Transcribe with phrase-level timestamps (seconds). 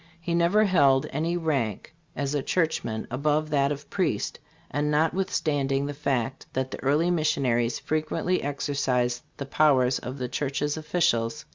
[0.19, 4.39] He never held any rank as a churchman above that of priest;
[4.71, 10.75] and notwithstanding the fact that the early missionaries frequently exercised the powers of the church's
[10.75, 11.45] officials THE RELICS.